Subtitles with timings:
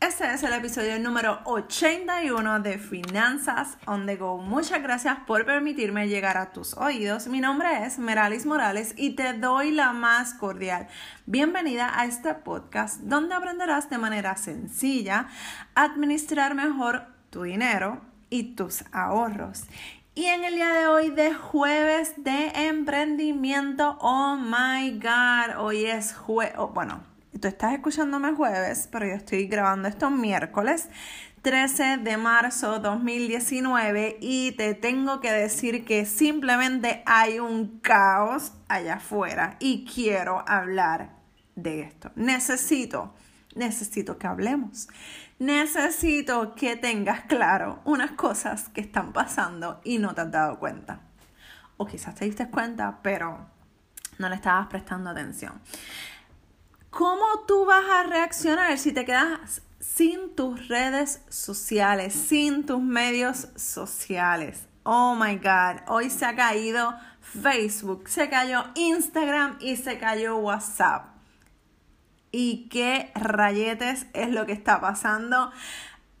[0.00, 4.38] Este es el episodio número 81 de Finanzas on the Go.
[4.38, 7.26] Muchas gracias por permitirme llegar a tus oídos.
[7.26, 10.88] Mi nombre es Meralis Morales y te doy la más cordial
[11.26, 15.28] bienvenida a este podcast donde aprenderás de manera sencilla
[15.74, 19.64] a administrar mejor tu dinero y tus ahorros.
[20.14, 26.14] Y en el día de hoy de jueves de emprendimiento, oh my god, hoy es
[26.14, 27.09] jueves, oh, bueno,
[27.40, 30.88] tú estás escuchándome jueves, pero yo estoy grabando esto miércoles
[31.42, 38.96] 13 de marzo 2019 y te tengo que decir que simplemente hay un caos allá
[38.96, 41.16] afuera y quiero hablar
[41.56, 42.12] de esto.
[42.14, 43.14] Necesito,
[43.54, 44.88] necesito que hablemos.
[45.38, 51.00] Necesito que tengas claro unas cosas que están pasando y no te has dado cuenta.
[51.78, 53.46] O quizás te diste cuenta, pero
[54.18, 55.54] no le estabas prestando atención.
[56.90, 63.46] ¿Cómo tú vas a reaccionar si te quedas sin tus redes sociales, sin tus medios
[63.54, 64.66] sociales?
[64.82, 71.06] Oh my God, hoy se ha caído Facebook, se cayó Instagram y se cayó WhatsApp.
[72.32, 75.52] ¿Y qué rayetes es lo que está pasando?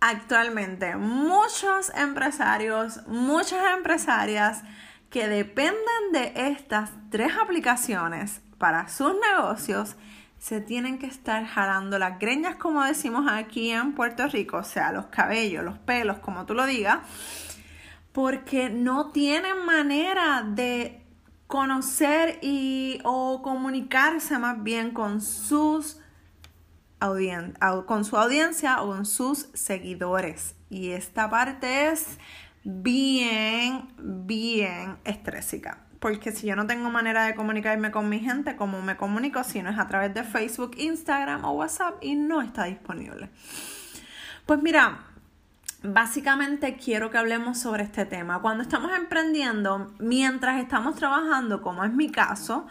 [0.00, 4.62] Actualmente muchos empresarios, muchas empresarias
[5.10, 9.96] que dependen de estas tres aplicaciones para sus negocios
[10.44, 14.92] se tienen que estar jalando las greñas, como decimos aquí en Puerto Rico, o sea,
[14.92, 16.98] los cabellos, los pelos, como tú lo digas,
[18.12, 21.00] porque no tienen manera de
[21.46, 25.98] conocer y o comunicarse más bien con sus
[27.86, 30.56] con su audiencia o con sus seguidores.
[30.68, 32.18] Y esta parte es
[32.64, 38.82] bien, bien estrésica porque si yo no tengo manera de comunicarme con mi gente, ¿cómo
[38.82, 42.64] me comunico si no es a través de Facebook, Instagram o WhatsApp y no está
[42.64, 43.30] disponible?
[44.44, 44.98] Pues mira,
[45.82, 48.42] básicamente quiero que hablemos sobre este tema.
[48.42, 52.66] Cuando estamos emprendiendo, mientras estamos trabajando, como es mi caso,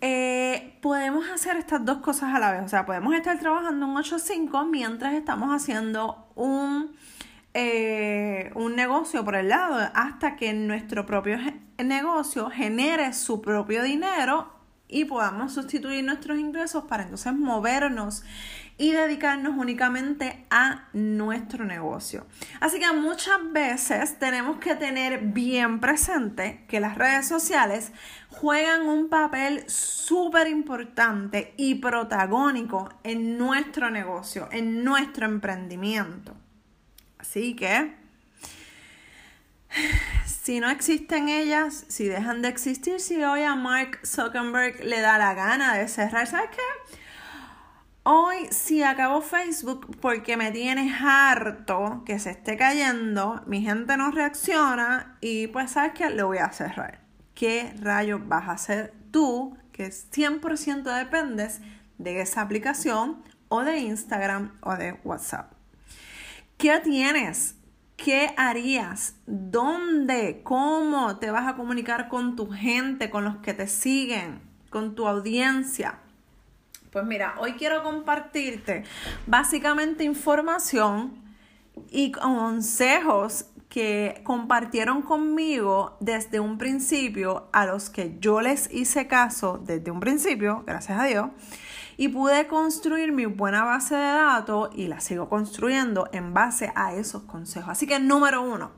[0.00, 2.62] eh, podemos hacer estas dos cosas a la vez.
[2.62, 6.92] O sea, podemos estar trabajando un 8-5 mientras estamos haciendo un
[7.54, 11.38] eh, un negocio por el lado hasta que nuestro propio
[11.78, 14.52] negocio genere su propio dinero
[14.86, 18.24] y podamos sustituir nuestros ingresos para entonces movernos
[18.76, 22.26] y dedicarnos únicamente a nuestro negocio.
[22.60, 27.92] Así que muchas veces tenemos que tener bien presente que las redes sociales
[28.30, 36.34] juegan un papel súper importante y protagónico en nuestro negocio, en nuestro emprendimiento.
[37.20, 37.94] Así que,
[40.26, 45.18] si no existen ellas, si dejan de existir, si hoy a Mark Zuckerberg le da
[45.18, 46.96] la gana de cerrar, ¿sabes qué?
[48.04, 54.10] Hoy si acabo Facebook porque me tiene harto que se esté cayendo, mi gente no
[54.10, 57.00] reacciona y pues sabes qué, lo voy a cerrar.
[57.34, 61.60] ¿Qué rayos vas a hacer tú que 100% dependes
[61.98, 65.59] de esa aplicación o de Instagram o de WhatsApp?
[66.60, 67.54] ¿Qué tienes?
[67.96, 69.14] ¿Qué harías?
[69.24, 70.42] ¿Dónde?
[70.44, 75.06] ¿Cómo te vas a comunicar con tu gente, con los que te siguen, con tu
[75.06, 76.00] audiencia?
[76.92, 78.84] Pues mira, hoy quiero compartirte
[79.26, 81.14] básicamente información
[81.90, 89.62] y consejos que compartieron conmigo desde un principio, a los que yo les hice caso
[89.64, 91.30] desde un principio, gracias a Dios,
[92.00, 96.94] y pude construir mi buena base de datos y la sigo construyendo en base a
[96.94, 97.68] esos consejos.
[97.68, 98.70] Así que número uno,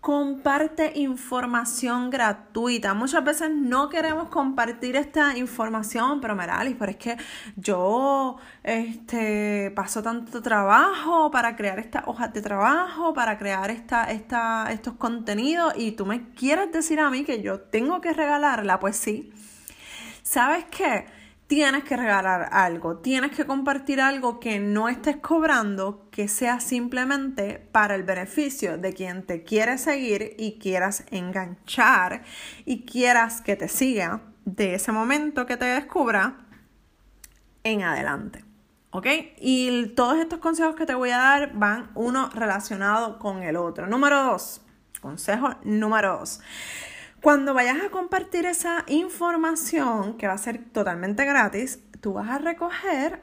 [0.00, 2.94] comparte información gratuita.
[2.94, 7.16] Muchas veces no queremos compartir esta información, pero Meralis, pero es que
[7.56, 14.70] yo este, paso tanto trabajo para crear estas hojas de trabajo, para crear esta, esta,
[14.70, 18.96] estos contenidos y tú me quieres decir a mí que yo tengo que regalarla, pues
[18.96, 19.32] sí.
[20.22, 21.23] ¿Sabes qué?
[21.46, 27.58] Tienes que regalar algo, tienes que compartir algo que no estés cobrando, que sea simplemente
[27.72, 32.22] para el beneficio de quien te quiere seguir y quieras enganchar
[32.64, 36.46] y quieras que te siga de ese momento que te descubra
[37.62, 38.44] en adelante.
[38.90, 39.06] ¿Ok?
[39.40, 43.88] Y todos estos consejos que te voy a dar van uno relacionado con el otro.
[43.88, 44.60] Número dos.
[45.00, 46.40] Consejo número dos.
[47.24, 52.36] Cuando vayas a compartir esa información, que va a ser totalmente gratis, tú vas a
[52.36, 53.22] recoger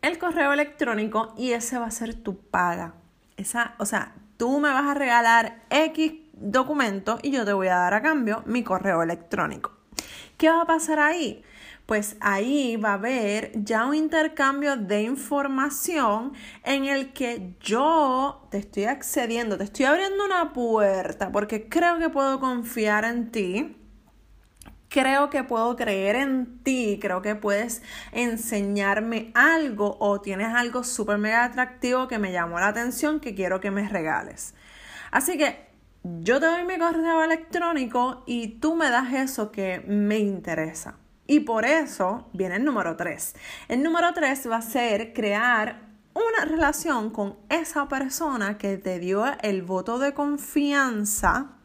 [0.00, 2.94] el correo electrónico y ese va a ser tu paga.
[3.36, 7.76] Esa, o sea, tú me vas a regalar X documento y yo te voy a
[7.76, 9.75] dar a cambio mi correo electrónico.
[10.36, 11.42] ¿Qué va a pasar ahí?
[11.86, 16.32] pues ahí va a haber ya un intercambio de información
[16.64, 22.08] en el que yo te estoy accediendo, te estoy abriendo una puerta porque creo que
[22.08, 23.76] puedo confiar en ti
[24.88, 31.18] creo que puedo creer en ti, creo que puedes enseñarme algo o tienes algo súper
[31.18, 34.54] mega atractivo que me llamó la atención que quiero que me regales.
[35.10, 35.66] Así que
[36.20, 40.98] yo te doy mi correo electrónico y tú me das eso que me interesa.
[41.26, 43.34] Y por eso viene el número 3.
[43.68, 45.80] El número 3 va a ser crear
[46.14, 51.56] una relación con esa persona que te dio el voto de confianza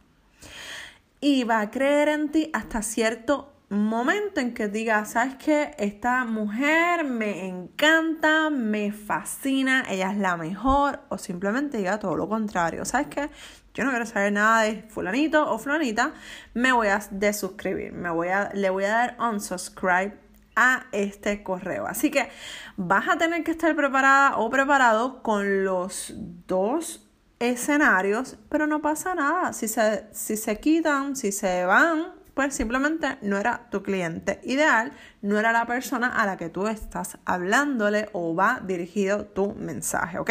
[1.20, 6.24] y va a creer en ti hasta cierto momento en que diga, sabes que esta
[6.24, 12.84] mujer me encanta, me fascina, ella es la mejor, o simplemente diga todo lo contrario,
[12.84, 13.30] sabes que
[13.74, 16.12] yo no quiero saber nada de fulanito o fulanita,
[16.52, 20.18] me voy a desuscribir, me voy a, le voy a dar unsubscribe
[20.54, 21.86] a este correo.
[21.86, 22.28] Así que
[22.76, 26.12] vas a tener que estar preparada o preparado con los
[26.46, 27.08] dos
[27.38, 29.54] escenarios, pero no pasa nada.
[29.54, 34.92] Si se, si se quitan, si se van, pues simplemente no era tu cliente ideal,
[35.20, 40.18] no era la persona a la que tú estás hablándole o va dirigido tu mensaje,
[40.18, 40.30] ¿ok?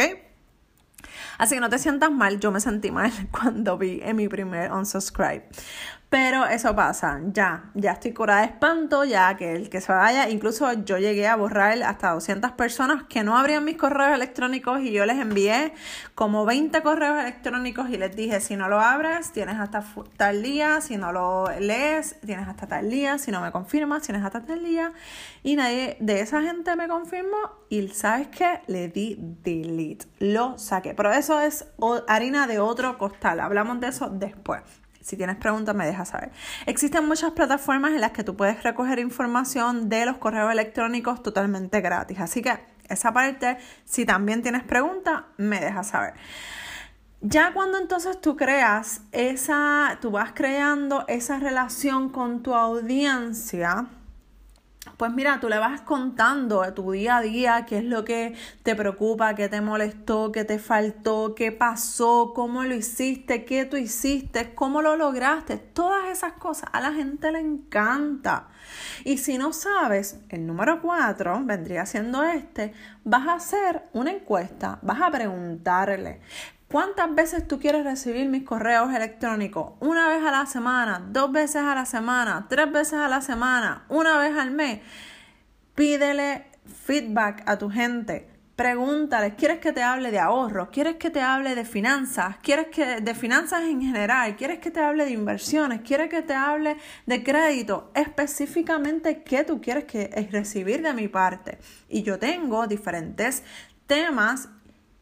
[1.38, 4.72] Así que no te sientas mal, yo me sentí mal cuando vi en mi primer
[4.72, 5.48] unsubscribe.
[6.12, 10.28] Pero eso pasa, ya, ya estoy curada de espanto, ya que el que se vaya,
[10.28, 14.92] incluso yo llegué a borrar hasta 200 personas que no abrían mis correos electrónicos y
[14.92, 15.72] yo les envié
[16.14, 19.82] como 20 correos electrónicos y les dije, si no lo abres, tienes hasta
[20.18, 24.22] tal día, si no lo lees, tienes hasta tal día, si no me confirmas, tienes
[24.22, 24.92] hasta tal día.
[25.42, 27.38] Y nadie de esa gente me confirmó
[27.70, 30.92] y sabes qué, le di delete, lo saqué.
[30.92, 31.64] Pero eso es
[32.06, 34.60] harina de otro costal, hablamos de eso después.
[35.02, 36.30] Si tienes preguntas, me dejas saber.
[36.66, 41.80] Existen muchas plataformas en las que tú puedes recoger información de los correos electrónicos totalmente
[41.80, 42.20] gratis.
[42.20, 42.58] Así que
[42.88, 46.14] esa parte, si también tienes preguntas, me dejas saber.
[47.20, 53.86] Ya cuando entonces tú creas esa, tú vas creando esa relación con tu audiencia,
[55.02, 58.36] pues mira, tú le vas contando a tu día a día qué es lo que
[58.62, 63.76] te preocupa, qué te molestó, qué te faltó, qué pasó, cómo lo hiciste, qué tú
[63.76, 65.56] hiciste, cómo lo lograste.
[65.56, 68.46] Todas esas cosas a la gente le encanta.
[69.02, 72.72] Y si no sabes, el número cuatro vendría siendo este,
[73.02, 76.20] vas a hacer una encuesta, vas a preguntarle,
[76.72, 79.74] ¿Cuántas veces tú quieres recibir mis correos electrónicos?
[79.80, 81.06] ¿Una vez a la semana?
[81.06, 82.46] ¿Dos veces a la semana?
[82.48, 83.84] ¿Tres veces a la semana?
[83.90, 84.80] ¿Una vez al mes?
[85.74, 86.46] Pídele
[86.86, 88.26] feedback a tu gente.
[88.56, 90.70] Pregúntales, ¿quieres que te hable de ahorro?
[90.70, 92.36] ¿Quieres que te hable de finanzas?
[92.42, 94.34] ¿Quieres que de finanzas en general?
[94.36, 95.82] ¿Quieres que te hable de inversiones?
[95.82, 97.90] ¿Quieres que te hable de crédito?
[97.94, 101.58] Específicamente, ¿qué tú quieres que recibir de mi parte?
[101.90, 103.42] Y yo tengo diferentes
[103.86, 104.48] temas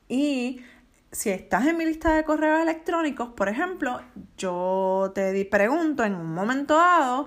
[0.08, 0.62] y
[1.12, 4.00] si estás en mi lista de correos electrónicos, por ejemplo,
[4.36, 7.26] yo te pregunto en un momento dado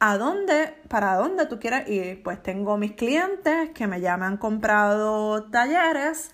[0.00, 2.22] a dónde, para dónde tú quieres ir.
[2.22, 6.30] Pues tengo mis clientes que me llaman han comprado talleres.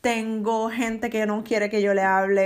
[0.00, 2.42] Tengo gente que no quiere que yo le hable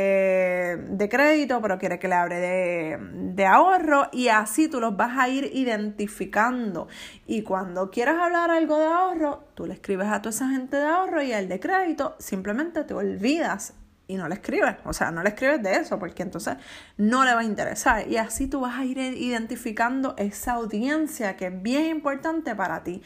[0.76, 2.98] de crédito, pero quiere que le hable de,
[3.32, 4.08] de, ahorro.
[4.12, 6.88] Y así tú los vas a ir identificando.
[7.26, 10.84] Y cuando quieras hablar algo de ahorro, tú le escribes a toda esa gente de
[10.84, 13.72] ahorro y al de crédito simplemente te olvidas
[14.08, 16.56] y no le escribes, o sea, no le escribes de eso porque entonces
[16.96, 21.46] no le va a interesar y así tú vas a ir identificando esa audiencia que
[21.46, 23.02] es bien importante para ti.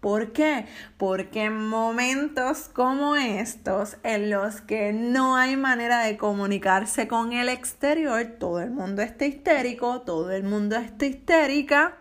[0.00, 0.66] ¿Por qué?
[0.98, 7.48] Porque en momentos como estos, en los que no hay manera de comunicarse con el
[7.48, 11.96] exterior, todo el mundo está histérico, todo el mundo está histérica,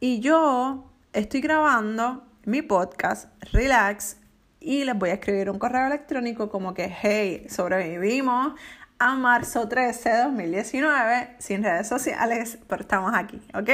[0.00, 4.17] y yo estoy grabando mi podcast, Relax,
[4.60, 8.54] y les voy a escribir un correo electrónico como que, hey, sobrevivimos
[9.00, 13.70] a marzo 13 de 2019 sin redes sociales, pero estamos aquí, ¿ok?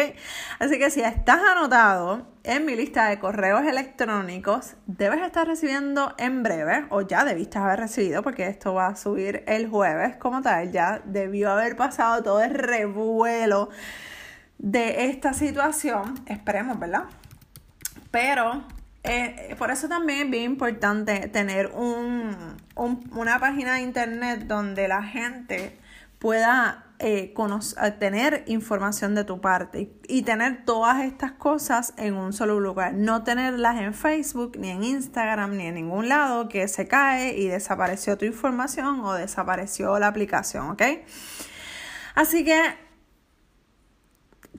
[0.59, 6.43] Así que si estás anotado en mi lista de correos electrónicos, debes estar recibiendo en
[6.43, 10.71] breve, o ya debiste haber recibido, porque esto va a subir el jueves como tal,
[10.71, 13.71] ya debió haber pasado todo el revuelo
[14.59, 17.05] de esta situación, esperemos, ¿verdad?
[18.11, 18.62] Pero
[19.04, 25.02] eh, por eso también es bien importante tener un, una página de internet donde la
[25.02, 25.78] gente
[26.18, 27.34] pueda eh,
[27.99, 32.94] tener información de tu parte y, tener todas estas cosas en un solo lugar.
[32.94, 37.49] No tenerlas en Facebook, ni en Instagram, ni en ningún lado que se cae y
[37.49, 40.82] desapareció tu información o desapareció la aplicación, ¿ok?
[42.14, 42.58] Así que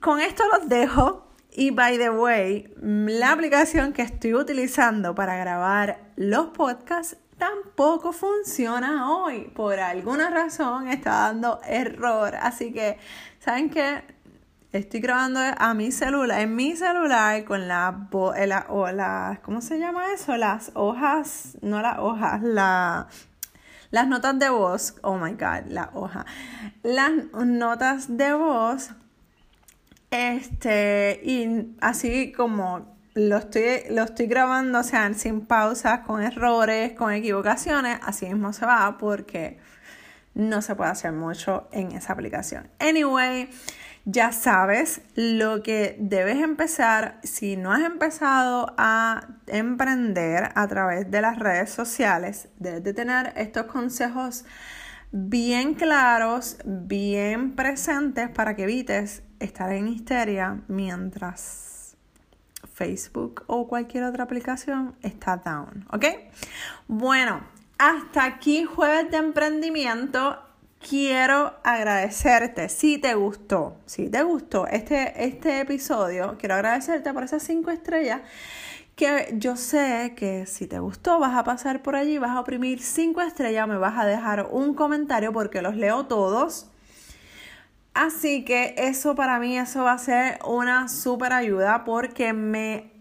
[0.01, 1.24] con esto los dejo
[1.57, 9.09] Y by the way, la aplicación que estoy utilizando para grabar los podcasts tampoco funciona
[9.09, 9.51] hoy.
[9.55, 12.35] Por alguna razón está dando error.
[12.35, 12.97] Así que,
[13.39, 14.03] ¿saben qué?
[14.73, 18.09] Estoy grabando a mi celular, en mi celular con la,
[18.67, 20.35] o la, ¿cómo se llama eso?
[20.35, 23.07] Las hojas, no las hojas, la,
[23.91, 26.25] las notas de voz, oh my god, la hoja.
[26.83, 28.89] Las notas de voz,
[30.15, 36.93] este, y así como lo estoy, lo estoy grabando, o sea, sin pausas, con errores,
[36.93, 39.57] con equivocaciones, así mismo se va porque
[40.33, 42.69] no se puede hacer mucho en esa aplicación.
[42.79, 43.49] Anyway,
[44.03, 47.19] ya sabes lo que debes empezar.
[47.23, 53.33] Si no has empezado a emprender a través de las redes sociales, debes de tener
[53.35, 54.45] estos consejos
[55.11, 61.95] bien claros, bien presentes para que evites estar en histeria mientras
[62.73, 66.05] Facebook o cualquier otra aplicación está down, ¿ok?
[66.87, 67.41] Bueno,
[67.77, 70.39] hasta aquí jueves de emprendimiento
[70.87, 77.43] quiero agradecerte si te gustó, si te gustó este, este episodio, quiero agradecerte por esas
[77.43, 78.21] cinco estrellas
[78.95, 82.81] que yo sé que si te gustó vas a pasar por allí, vas a oprimir
[82.81, 86.67] cinco estrellas, me vas a dejar un comentario porque los leo todos.
[87.95, 92.91] Así que eso para mí, eso va a ser una súper ayuda porque me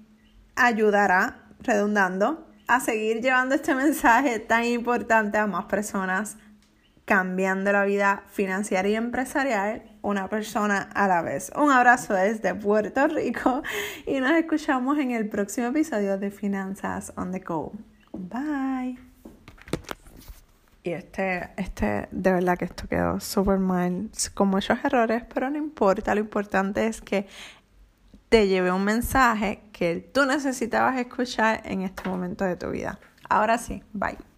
[0.55, 6.37] ayudará, redundando, a seguir llevando este mensaje tan importante a más personas
[7.05, 11.51] cambiando la vida financiera y empresarial una persona a la vez.
[11.57, 13.65] Un abrazo desde Puerto Rico
[14.07, 17.73] y nos escuchamos en el próximo episodio de Finanzas on the Go.
[18.13, 19.14] Bye.
[20.87, 25.57] Y este, este, de verdad que esto quedó súper mal, con muchos errores, pero no
[25.57, 27.27] importa, lo importante es que
[28.29, 33.01] te lleve un mensaje que tú necesitabas escuchar en este momento de tu vida.
[33.31, 34.34] Ahora sí, bye.